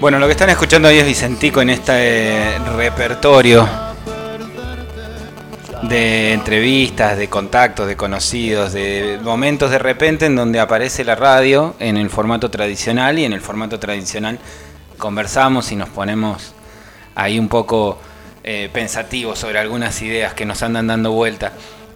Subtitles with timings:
[0.00, 3.68] Bueno, lo que están escuchando ahí es Vicentico en este repertorio
[5.82, 11.74] de entrevistas, de contactos, de conocidos, de momentos de repente en donde aparece la radio
[11.80, 14.38] en el formato tradicional y en el formato tradicional
[14.98, 16.54] conversamos y nos ponemos
[17.16, 17.98] ahí un poco
[18.44, 21.54] eh, pensativos sobre algunas ideas que nos andan dando vuelta.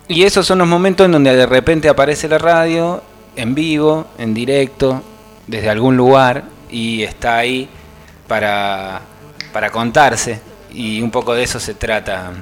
[0.08, 3.00] Y esos son los momentos en donde de repente aparece la radio
[3.36, 5.04] en vivo, en directo,
[5.46, 7.68] desde algún lugar y está ahí
[8.32, 9.02] para,
[9.52, 10.40] para contarse
[10.72, 12.32] y un poco de eso se trata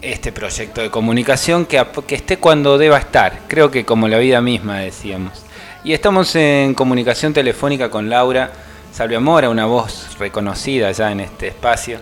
[0.00, 4.40] este proyecto de comunicación que, que esté cuando deba estar, creo que como la vida
[4.40, 5.44] misma decíamos.
[5.82, 8.52] Y estamos en comunicación telefónica con Laura
[8.92, 11.98] Salviamora, una voz reconocida ya en este espacio,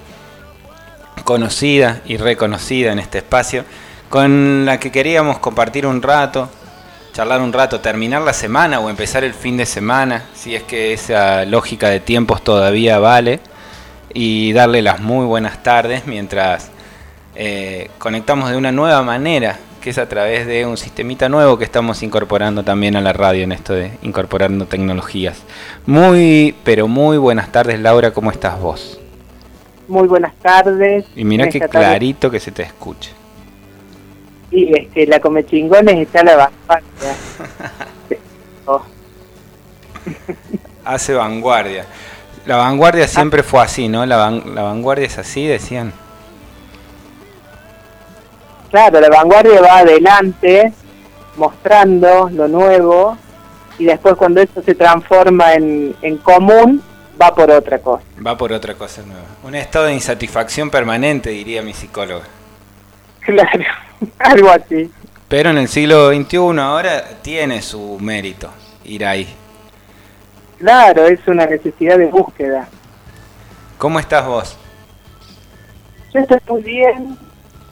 [1.25, 3.65] conocida y reconocida en este espacio,
[4.11, 6.51] con la que queríamos compartir un rato,
[7.19, 10.93] charlar un rato, terminar la semana o empezar el fin de semana, si es que
[10.93, 13.41] esa lógica de tiempos todavía vale,
[14.15, 16.71] y darle las muy buenas tardes mientras
[17.35, 21.65] eh, conectamos de una nueva manera, que es a través de un sistemita nuevo que
[21.65, 25.43] estamos incorporando también a la radio en esto de incorporando tecnologías.
[25.87, 29.01] Muy, pero muy buenas tardes Laura, ¿cómo estás vos?
[29.89, 31.05] Muy buenas tardes.
[31.17, 33.18] Y mira qué clarito que se te escuche.
[34.51, 37.17] Y este, la Comechingones está a la vanguardia.
[38.71, 38.83] Oh.
[40.85, 41.87] Hace vanguardia.
[42.45, 44.05] La vanguardia siempre fue así, ¿no?
[44.05, 45.95] La, la vanguardia es así, decían.
[48.71, 50.71] Claro, la vanguardia va adelante,
[51.37, 53.17] mostrando lo nuevo,
[53.79, 56.83] y después cuando eso se transforma en, común,
[57.21, 58.03] va por otra cosa.
[58.25, 59.25] Va por otra cosa nueva.
[59.45, 62.25] Un estado de insatisfacción permanente, diría mi psicóloga.
[63.29, 63.65] Claro,
[64.21, 64.91] algo así.
[65.29, 68.49] Pero en el siglo XXI ahora tiene su mérito
[68.85, 69.29] ir ahí.
[70.59, 72.67] Claro, es una necesidad de búsqueda.
[73.77, 74.57] ¿Cómo estás vos?
[76.15, 77.19] Yo estoy muy bien,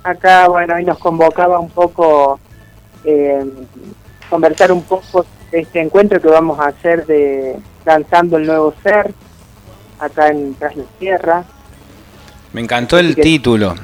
[0.05, 2.39] acá, bueno, hoy nos convocaba un poco
[3.05, 3.43] eh,
[4.29, 9.15] conversar un poco de este encuentro que vamos a hacer de lanzando el nuevo ser
[9.99, 11.45] acá en Tras la Tierra.
[12.53, 13.75] Me encantó el título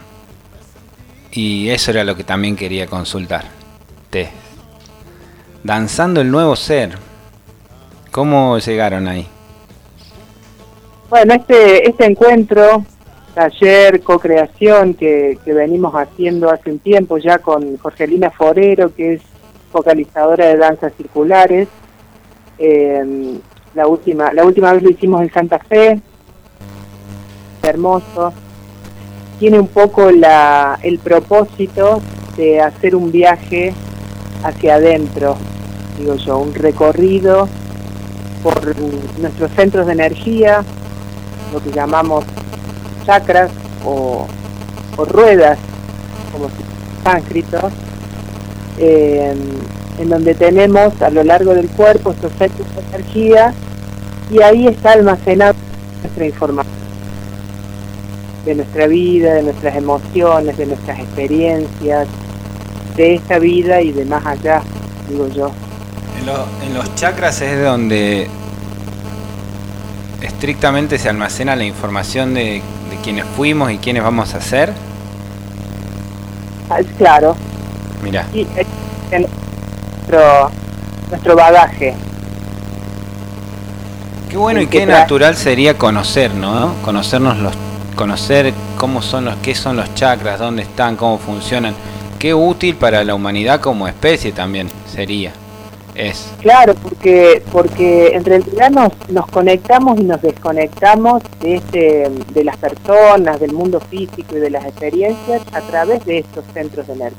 [1.32, 3.44] y eso era lo que también quería consultar.
[4.10, 4.28] Te.
[5.64, 6.96] Danzando el nuevo ser.
[8.10, 9.26] ¿Cómo llegaron ahí?
[11.08, 12.84] Bueno, este, este encuentro
[13.34, 19.22] taller co-creación que, venimos haciendo hace un tiempo ya con Jorgelina Forero, que es
[19.70, 21.68] focalizadora de danzas circulares.
[22.58, 23.38] Eh,
[23.74, 25.98] la última la última vez lo hicimos en Santa Fe,
[27.62, 28.34] hermoso.
[29.42, 32.00] Tiene un poco el propósito
[32.36, 33.74] de hacer un viaje
[34.44, 35.36] hacia adentro,
[35.98, 37.48] digo yo, un recorrido
[38.44, 38.54] por
[39.18, 40.62] nuestros centros de energía,
[41.52, 42.24] lo que llamamos
[43.04, 43.50] chakras
[43.84, 44.28] o,
[45.08, 45.58] ruedas,
[46.30, 46.48] como
[47.02, 47.72] sánscritos,
[48.78, 49.34] eh,
[49.98, 53.52] en donde tenemos a lo largo del cuerpo estos centros de energía
[54.30, 55.54] y ahí está almacenada
[56.00, 56.81] nuestra información
[58.44, 62.08] de nuestra vida, de nuestras emociones, de nuestras experiencias,
[62.96, 64.62] de esta vida y de más allá,
[65.08, 65.50] digo yo.
[66.20, 68.28] En, en los chakras es donde
[70.20, 72.62] estrictamente se almacena la información de
[73.02, 74.72] quiénes fuimos y quiénes vamos a ser?
[76.70, 77.36] Ah, claro.
[78.02, 78.26] Mira.
[78.32, 78.46] Y
[79.10, 80.50] nuestro,
[81.10, 81.94] nuestro bagaje.
[84.30, 86.74] Qué bueno y qué natural sería conocer, ¿no?
[86.82, 87.54] Conocernos los
[87.94, 91.74] conocer cómo son los qué son los chakras, dónde están, cómo funcionan.
[92.18, 95.32] Qué útil para la humanidad como especie también sería
[95.94, 96.32] es.
[96.40, 102.56] Claro, porque porque en realidad nos, nos conectamos y nos desconectamos de, este, de las
[102.56, 107.18] personas, del mundo físico y de las experiencias a través de estos centros de energía.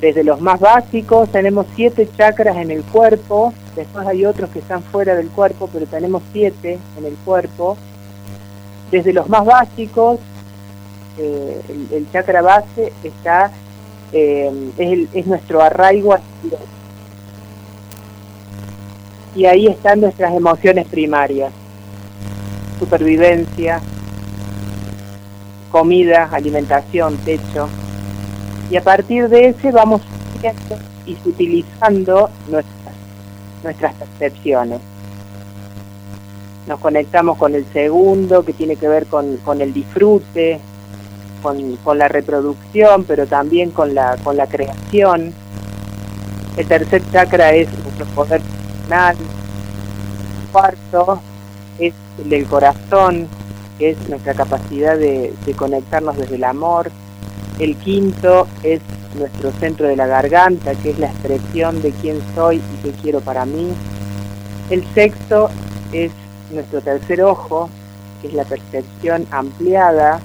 [0.00, 4.82] Desde los más básicos tenemos siete chakras en el cuerpo, después hay otros que están
[4.82, 7.76] fuera del cuerpo, pero tenemos siete en el cuerpo.
[8.90, 10.18] Desde los más básicos,
[11.18, 11.60] eh,
[11.92, 13.50] el, chakra base está
[14.12, 16.16] eh, es, es nuestro arraigo
[19.34, 21.52] y ahí están nuestras emociones primarias,
[22.78, 23.80] supervivencia,
[25.70, 27.68] comida, alimentación, techo.
[28.70, 30.02] Y a partir de ese vamos
[31.06, 32.94] y utilizando nuestras,
[33.62, 34.80] nuestras percepciones.
[36.68, 40.60] Nos conectamos con el segundo, que tiene que ver con, con el disfrute,
[41.42, 45.32] con, con, la reproducción, pero también con la, con la creación.
[46.56, 48.42] El tercer chakra es nuestro poder
[48.90, 49.16] el
[50.50, 51.20] cuarto
[51.78, 53.28] es el del corazón,
[53.78, 56.90] que es nuestra capacidad de, conectarnos desde el amor.
[57.58, 58.80] El quinto es
[59.18, 63.20] nuestro centro de la garganta, que es la expresión de quién soy y qué quiero
[63.20, 63.68] para mí.
[64.70, 65.50] El sexto
[65.92, 66.12] es
[66.50, 67.68] nuestro tercer ojo,
[68.20, 70.20] que es la percepción ampliada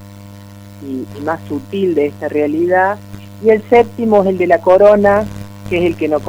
[0.81, 2.97] y, más sutil de esta realidad.
[3.43, 5.25] Y el séptimo es el de la corona,
[5.69, 6.21] que es el que nos,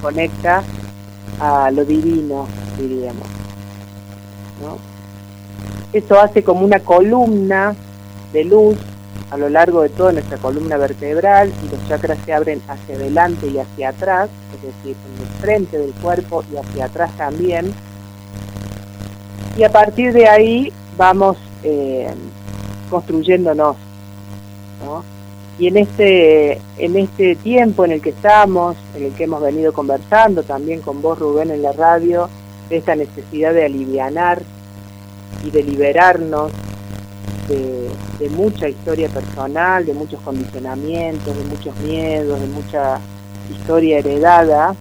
[0.00, 0.62] conecta
[1.40, 2.46] a lo divino,
[2.78, 3.26] diríamos.
[5.92, 7.74] Eso hace como una columna
[8.32, 8.76] de luz
[9.30, 13.46] a lo largo de toda nuestra columna vertebral y los chakras se abren hacia adelante
[13.46, 17.72] y hacia atrás, es decir, en el frente del cuerpo y hacia atrás también.
[19.60, 22.08] Y a partir de ahí vamos eh,
[22.88, 23.76] construyéndonos.
[25.58, 29.74] Y en este, en este tiempo en el que estamos, en el que hemos venido
[29.74, 32.30] conversando también con vos, Rubén, en la radio,
[32.70, 34.40] de esta necesidad de alivianar
[35.44, 36.52] y de liberarnos
[37.46, 42.98] de, mucha historia personal, de muchos condicionamientos, de muchos miedos, de mucha
[43.50, 44.74] historia heredada,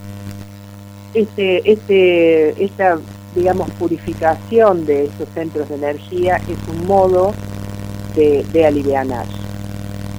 [1.13, 2.97] este, este, esta,
[3.35, 7.33] digamos, purificación de esos centros de energía es un modo
[8.15, 9.25] de, de alivianar,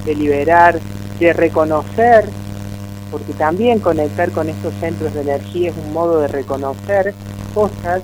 [0.05, 0.79] de liberar,
[1.19, 2.25] de reconocer,
[3.11, 7.15] porque también conectar con estos centros de energía es un modo de reconocer
[7.55, 8.03] cosas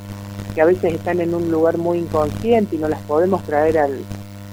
[0.55, 3.99] que a veces están en un lugar muy inconsciente y no las podemos traer al,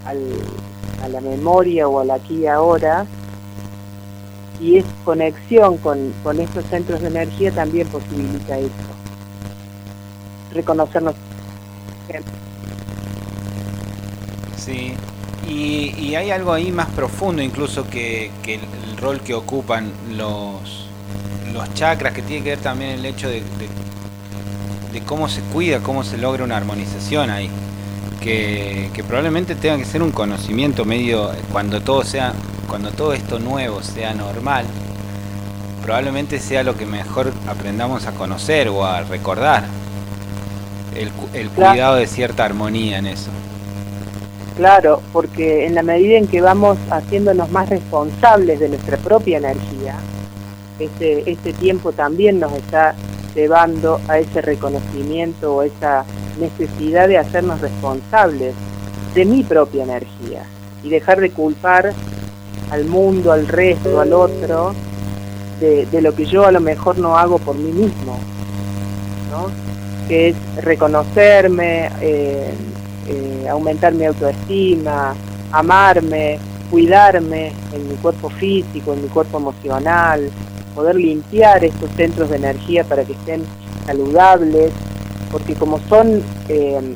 [0.06, 3.06] a la memoria o al aquí y ahora.
[4.62, 9.03] Y es conexión con, con estos centros de energía también posibilita eso.
[10.54, 11.16] Reconocernos.
[14.58, 14.94] Sí,
[15.48, 20.88] y, y, hay algo ahí más profundo incluso que, que el, rol que ocupan los,
[21.52, 23.44] los chakras, que tiene que ver también el hecho de
[24.94, 27.50] de cómo se cuida, cómo se logra una armonización ahí.
[28.22, 32.32] Que, probablemente tenga que ser un conocimiento medio cuando todo sea
[32.70, 34.66] cuando todo esto nuevo sea normal
[35.84, 39.66] probablemente sea lo que mejor aprendamos a conocer o a recordar
[40.98, 43.30] el, el cuidado de cierta armonía en eso
[44.58, 49.96] claro porque en la medida en que vamos haciéndonos más responsables de nuestra propia energía
[50.80, 52.96] este, este tiempo también nos está
[53.36, 56.06] llevando a ese reconocimiento o esa
[56.40, 58.54] necesidad de hacernos responsables
[59.14, 60.44] de mi propia energía
[60.84, 61.94] y dejar de culpar
[62.72, 64.74] al mundo, al resto, al otro,
[65.60, 68.18] de, lo que yo a lo mejor no hago por mí mismo,
[69.32, 69.63] ¿no?
[70.08, 72.54] Que es reconocerme, eh,
[73.08, 75.14] eh, aumentar mi autoestima,
[75.52, 76.40] amarme,
[76.70, 80.30] cuidarme en mi cuerpo físico, en mi cuerpo emocional,
[80.74, 83.44] poder limpiar estos centros de energía para que estén
[83.86, 84.72] saludables,
[85.32, 86.96] porque como son, eh,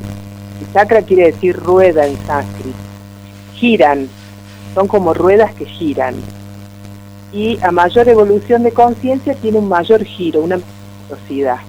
[0.74, 2.78] chakra quiere decir rueda en sánscrito,
[3.56, 4.10] giran,
[4.74, 6.16] son como ruedas que giran.
[7.34, 10.60] Y a mayor evolución de conciencia tiene un mayor giro, una
[11.10, 11.60] velocidad,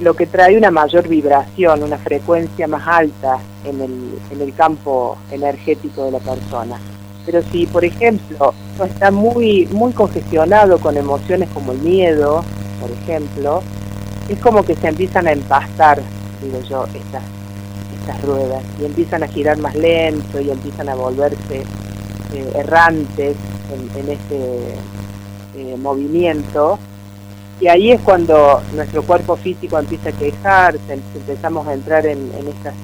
[0.00, 5.16] lo que trae una mayor vibración, una frecuencia más alta en el, en el campo
[5.30, 6.78] energético de la persona.
[7.26, 12.42] Pero si, por ejemplo, no está muy, muy congestionado con emociones como el miedo,
[12.80, 13.62] por ejemplo,
[14.28, 16.00] es como que se empiezan a empastar,
[16.42, 17.22] digo yo, estas,
[18.00, 21.64] estas ruedas, y empiezan a girar más lento y empiezan a volverse
[22.32, 23.36] eh, errantes
[23.96, 24.74] en, este
[25.56, 26.78] eh, movimiento.
[27.60, 32.74] Y ahí es cuando nuestro cuerpo físico empieza a quejarse, empezamos a entrar en, estas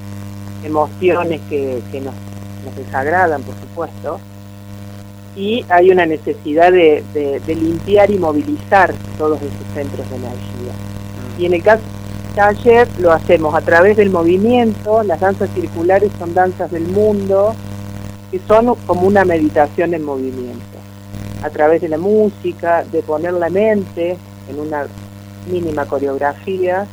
[0.62, 4.20] emociones que, nos desagradan, por supuesto,
[5.34, 7.02] y hay una necesidad de,
[7.46, 10.72] limpiar y movilizar todos esos centros de energía.
[11.38, 16.10] Y en el caso del taller lo hacemos a través del movimiento, las danzas circulares
[16.18, 17.54] son danzas del mundo,
[18.30, 20.78] que son como una meditación en movimiento,
[21.42, 24.18] a través de la música, de poner la mente
[24.48, 24.86] en una
[25.50, 26.86] mínima coreografía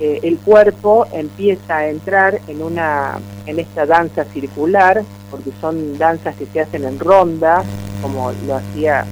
[0.00, 6.36] eh, el cuerpo empieza a entrar en una en esta danza circular porque son danzas
[6.36, 7.64] que se hacen en ronda
[8.00, 9.04] como lo hacía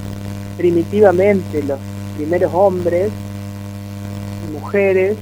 [0.57, 1.79] primitivamente los
[2.17, 3.11] primeros hombres
[4.47, 5.17] y mujeres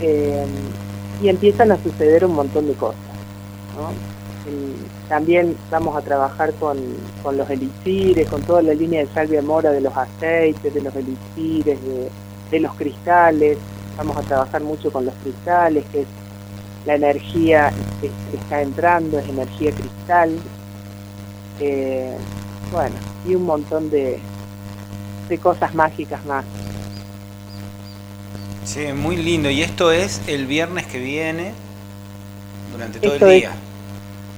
[0.00, 0.44] eh,
[1.22, 3.00] y empiezan a suceder un montón de cosas
[5.08, 6.78] también vamos a trabajar con,
[7.22, 10.94] con, los elixires con toda la línea de salvia mora de los aceites de los
[10.94, 12.10] elixires de,
[12.50, 13.58] de los cristales
[13.98, 16.06] vamos a trabajar mucho con los cristales, que es
[16.86, 20.38] la energía que, está entrando, es energía cristal.
[21.60, 22.16] Eh,
[22.72, 22.94] bueno,
[23.26, 24.20] y un montón de,
[25.28, 26.44] de cosas mágicas más.
[28.64, 29.50] Sí, muy lindo.
[29.50, 31.52] Y esto es el viernes que viene,
[32.72, 33.52] durante todo el día.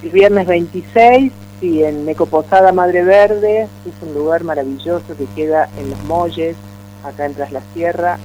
[0.03, 5.91] El viernes 26, sí, en Mecoposada Madre Verde, es un lugar maravilloso que queda en
[5.91, 6.55] Los Molles,
[7.03, 8.17] acá en Tras la Sierra,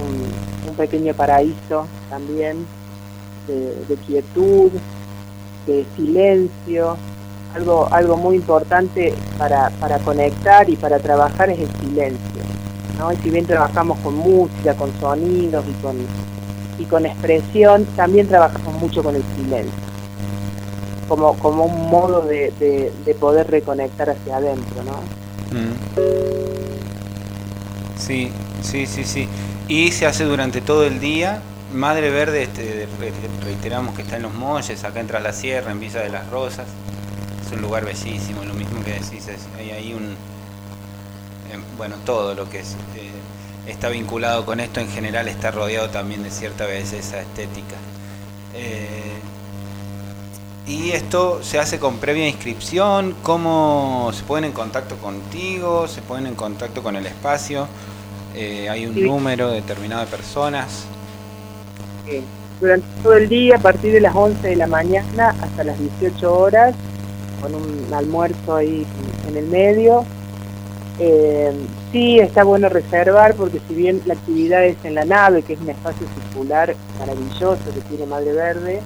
[0.00, 0.34] un,
[0.74, 2.66] pequeño paraíso también
[3.46, 4.72] de, de quietud,
[5.68, 6.96] de silencio,
[7.54, 12.42] algo, algo muy importante para, para conectar y para trabajar es el silencio.
[12.98, 13.12] ¿no?
[13.12, 15.96] Y si bien trabajamos con música, con sonidos y con,
[16.78, 19.83] y con expresión, también trabajamos mucho con el silencio,
[21.08, 22.52] como, como un modo de,
[23.04, 24.82] de, poder reconectar hacia adentro.
[24.82, 24.92] ¿no?
[25.58, 25.74] Mm.
[27.98, 28.30] Sí,
[28.62, 29.28] sí, sí, sí.
[29.68, 31.42] Y se hace durante todo el día.
[31.72, 32.86] Madre Verde, este,
[33.42, 36.66] reiteramos que está en los Molles, acá entra la sierra, en Villa de las Rosas.
[37.44, 40.14] Es un lugar bellísimo, lo mismo que decís, hay ahí un,
[41.76, 43.10] bueno, todo lo que es, eh,
[43.70, 47.76] está vinculado con esto en general está rodeado también de cierta belleza estética.
[48.54, 49.18] Eh,
[50.66, 55.86] y esto se hace con previa inscripción, ¿cómo se ponen en contacto contigo?
[55.88, 57.68] ¿Se ponen en contacto con el espacio?
[58.34, 60.86] Eh, ¿Hay un número determinado de personas?
[62.60, 66.34] Durante todo el día, a partir de las 11 de la mañana hasta las 18
[66.34, 66.74] horas,
[67.42, 68.86] con un almuerzo ahí
[69.28, 70.04] en el medio,
[70.98, 71.52] eh,
[71.92, 75.60] sí, está bueno reservar porque si bien la actividad es en la nave, que es
[75.60, 78.80] un espacio circular maravilloso que tiene Madre Verde,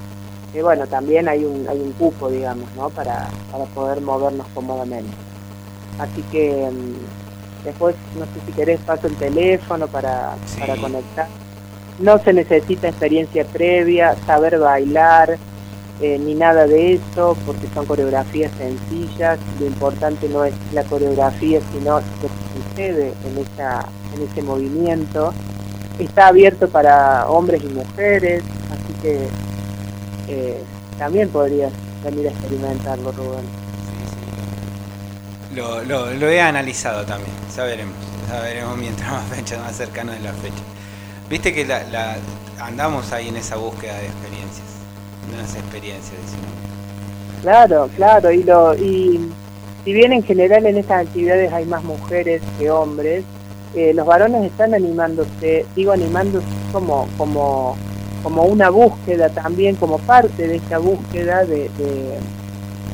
[0.54, 2.88] eh, bueno, también hay un, hay un cupo, digamos, ¿no?
[2.90, 5.12] Para, para poder movernos cómodamente.
[5.98, 11.26] Así que mm, después, no sé si querés, paso el teléfono para, para conectar.
[11.98, 15.36] No se necesita experiencia previa, saber bailar,
[16.00, 19.38] eh, ni nada de eso, porque son coreografías sencillas.
[19.60, 25.34] Lo importante no es la coreografía, sino lo que sucede en, esa, en ese movimiento.
[25.98, 29.28] Está abierto para hombres y mujeres, así que
[30.28, 30.62] eh,
[30.98, 31.72] también podrías
[32.04, 33.44] venir a experimentarlo, Rubén.
[35.54, 37.94] Lo, lo, lo, he analizado también, ya veremos,
[38.30, 40.62] ya veremos mientras más fecha, más cercano de la fecha.
[41.28, 42.16] Viste que la, la,
[42.60, 44.78] andamos ahí en esa búsqueda de experiencias
[45.32, 46.20] unas experiencias.
[47.42, 49.30] Claro, claro, y, lo, y
[49.84, 53.24] si bien en general en estas actividades hay más mujeres que hombres,
[53.74, 57.76] eh, los varones están animándose, digo animándose como, como,
[58.28, 61.70] como una búsqueda también, como parte de esta búsqueda de,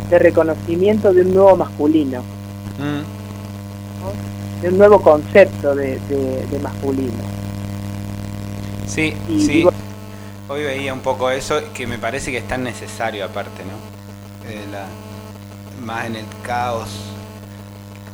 [0.08, 2.22] de, reconocimiento de un nuevo masculino,
[2.78, 4.62] mm.
[4.62, 7.18] de un nuevo concepto de, de masculino.
[8.86, 9.66] Sí, sí.
[10.48, 14.48] Hoy veía un poco eso, que me parece que es tan necesario aparte, ¿no?
[14.48, 14.64] Eh,
[15.84, 16.90] más en el caos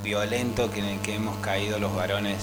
[0.02, 2.38] violento que en el que hemos caído los varones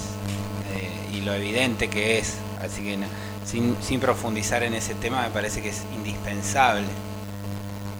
[0.75, 2.37] eh, y lo evidente que es.
[2.61, 2.97] Así que
[3.45, 6.87] sin, sin profundizar en ese tema me parece que es indispensable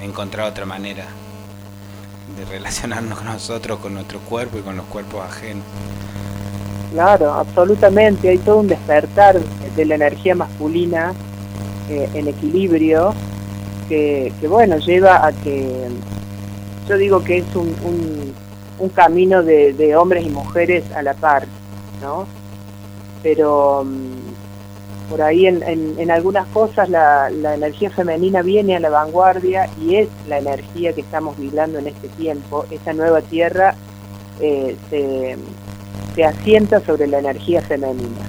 [0.02, 1.06] encontrar otra manera
[2.38, 5.64] de relacionarnos con nosotros, con nuestro cuerpo y con los cuerpos ajenos.
[6.92, 8.30] Claro, absolutamente.
[8.30, 11.14] Hay todo un despertar de la energía masculina
[11.90, 13.14] eh, en equilibrio
[13.88, 15.88] que, bueno, lleva a que,
[16.88, 18.34] yo digo que es un,
[18.80, 21.46] un, camino de, hombres y mujeres a la par,
[22.02, 22.26] ¿no?
[23.24, 24.37] Pero mm,
[25.10, 29.96] por ahí en, en, algunas cosas la, la, energía femenina viene a la vanguardia y
[29.96, 32.66] es la energía que estamos viviendo en este tiempo.
[32.72, 33.76] Esta nueva tierra
[34.40, 35.38] eh, se,
[36.16, 38.22] se asienta sobre la energía femenina,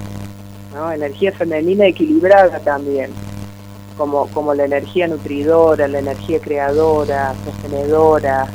[0.75, 0.93] ¿no?
[0.93, 3.11] Energía femenina equilibrada también
[3.99, 8.47] como, como la energía nutridora, la energía creadora, sostenedora,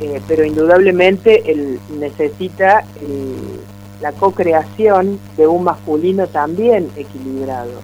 [0.00, 2.84] eh, pero indudablemente él necesita
[4.00, 7.80] la co-creación de un masculino también equilibrado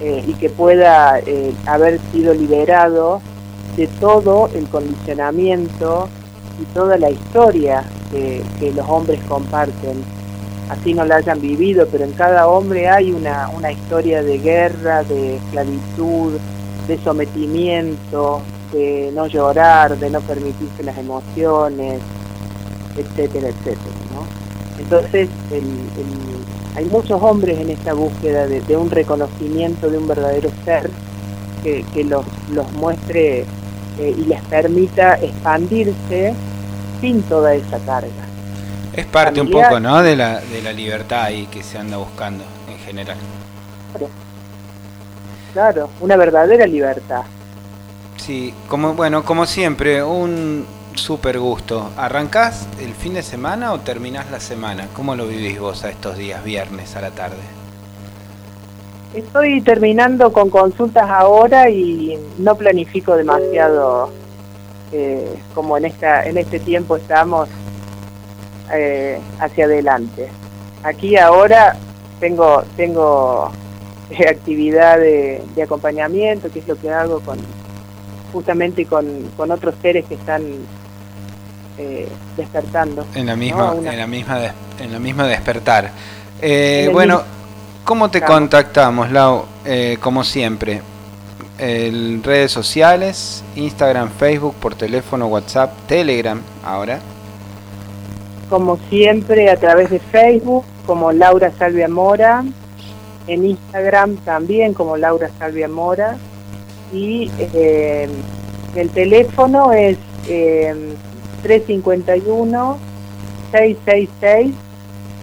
[0.00, 3.20] eh, y que pueda eh, haber sido liberado
[3.76, 6.08] de todo el condicionamiento
[6.60, 10.02] y toda la historia que los hombres comparten
[10.68, 15.02] así no la hayan vivido, pero en cada hombre hay una, una historia de guerra,
[15.02, 16.34] de esclavitud,
[16.86, 18.40] de sometimiento,
[18.72, 22.00] de no llorar, de no permitirse las emociones,
[22.96, 23.94] etcétera, etcétera.
[24.78, 25.28] Entonces,
[26.76, 30.90] hay muchos hombres en esta búsqueda de, un reconocimiento de un verdadero ser
[31.62, 33.44] que, que los, los muestre
[33.98, 36.34] eh, y les permita expandirse
[37.00, 38.28] sin toda esa carga.
[38.92, 40.02] Es parte un poco, ¿no?
[40.02, 43.16] De la, de la libertad ahí que se anda buscando en general.
[45.52, 47.22] Claro, una verdadera libertad.
[48.16, 50.64] Sí, como bueno, como siempre, un
[50.98, 51.90] súper gusto.
[51.96, 54.88] ¿Arrancás el fin de semana o terminás la semana?
[54.94, 57.38] ¿Cómo lo vivís vos a estos días, viernes a la tarde?
[59.14, 64.10] Estoy terminando con consultas ahora y no planifico demasiado
[64.92, 67.48] eh, como en esta en este tiempo estamos
[68.72, 70.28] eh, hacia adelante.
[70.82, 71.76] Aquí ahora
[72.20, 73.50] tengo tengo
[74.10, 77.38] eh, actividad de, acompañamiento, que es lo que hago con
[78.32, 79.06] justamente con,
[79.38, 80.42] con otros seres que están
[82.36, 83.06] despertando.
[83.14, 84.40] En la misma en la misma
[84.78, 85.90] en la misma despertar.
[86.92, 87.22] bueno,
[87.84, 89.44] ¿cómo te contactamos, Lau?
[90.00, 90.82] como siempre,
[91.58, 97.00] en redes sociales, Instagram, Facebook, por teléfono, WhatsApp, Telegram ahora.
[98.48, 102.44] Como siempre a través de Facebook, como Laura Salvia Mora,
[103.26, 106.16] en Instagram también como Laura Salvia Mora
[106.92, 108.08] y eh,
[108.74, 109.98] el teléfono es
[111.42, 112.78] 351
[113.52, 114.54] 666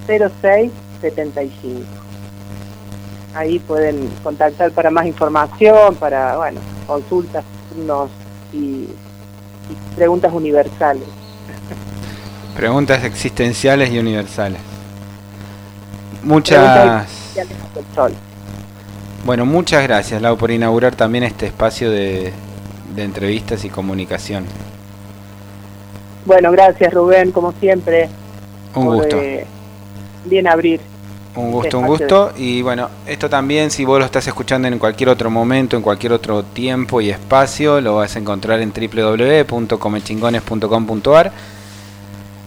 [0.07, 2.05] 0675
[3.35, 7.43] ahí pueden contactar para más información, para, bueno, consultas
[8.53, 8.87] y,
[9.95, 11.03] preguntas universales.
[12.55, 14.59] Preguntas existenciales y universales.
[16.23, 17.07] Muchas...
[19.25, 22.31] Bueno, muchas gracias, Lau, por inaugurar también este espacio de,
[22.95, 24.45] entrevistas y comunicación.
[26.25, 28.09] Bueno, gracias, Rubén, como siempre.
[28.75, 29.17] Un gusto.
[29.17, 29.45] Eh,
[30.25, 30.79] bien abrir
[31.35, 32.31] un gusto, un gusto.
[32.37, 36.13] Y bueno, esto también, si vos lo estás escuchando en cualquier otro momento, en cualquier
[36.13, 41.31] otro tiempo y espacio, lo vas a encontrar en www.comechingones.com.ar.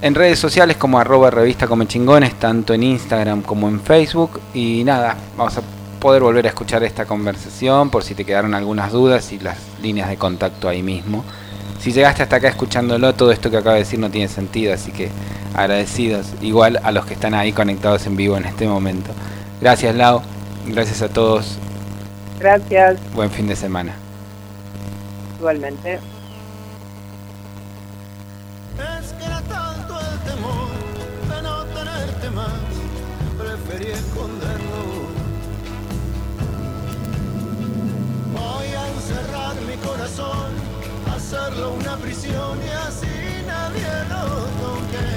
[0.00, 4.40] En redes sociales como arroba revista Comechingones, tanto en Instagram como en Facebook.
[4.54, 5.62] Y nada, vamos a
[5.98, 10.08] poder volver a escuchar esta conversación por si te quedaron algunas dudas y las líneas
[10.08, 11.24] de contacto ahí mismo.
[11.80, 14.90] Si llegaste hasta acá escuchándolo, todo esto que acabo de decir no tiene sentido, así
[14.90, 15.10] que
[15.54, 19.12] agradecidos igual a los que están ahí conectados en vivo en este momento.
[19.60, 20.22] Gracias Lau,
[20.66, 21.58] gracias a todos.
[22.38, 22.98] Gracias.
[23.14, 23.94] Buen fin de semana.
[25.38, 25.94] Igualmente.
[28.78, 30.68] Es que era tanto el temor
[31.28, 32.52] de no tenerte más,
[33.38, 35.17] preferí esconderlo.
[41.28, 44.24] Hacerlo una prisión y así nadie lo
[44.62, 45.08] toque.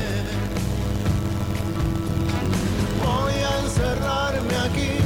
[3.00, 4.97] Voy a encerrarme aquí,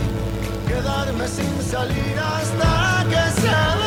[0.68, 3.85] quedarme sin salir hasta que sea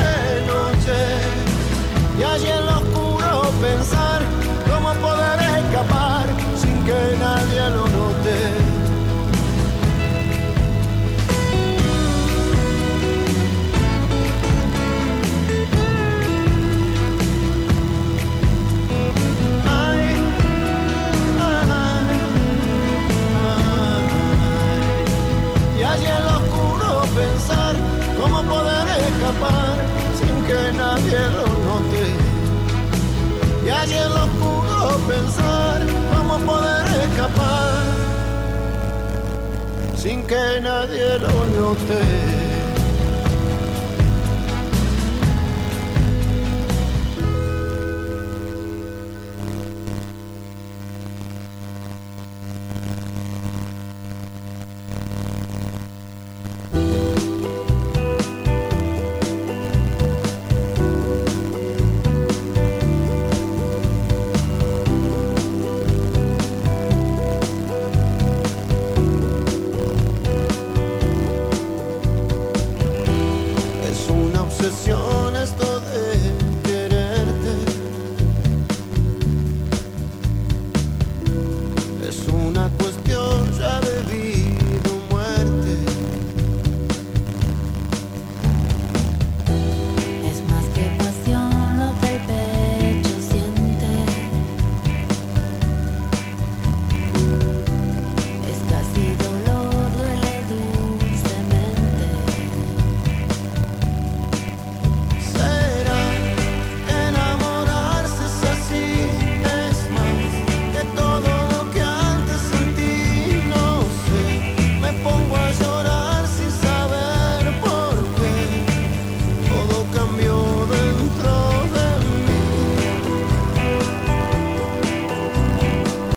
[40.88, 42.37] escapar sin que nadie lo note.